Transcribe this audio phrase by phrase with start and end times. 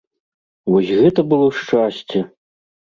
[0.71, 2.27] Вось гэта было шчасце!